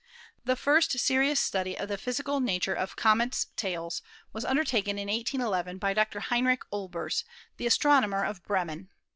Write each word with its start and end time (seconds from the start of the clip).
The 0.45 0.55
first 0.55 0.97
serious 0.97 1.39
study 1.39 1.77
of 1.77 1.87
the 1.87 1.95
physical 1.95 2.39
nature 2.39 2.73
of 2.73 2.95
comets' 2.95 3.45
tails 3.55 4.01
was 4.33 4.43
undertaken 4.43 4.97
in 4.97 5.09
1811 5.09 5.77
by 5.77 5.93
Dr. 5.93 6.21
Heinrich 6.21 6.63
Olbers, 6.71 7.23
the 7.57 7.67
astronomer 7.67 8.25
of 8.25 8.43
Bremen. 8.43 8.89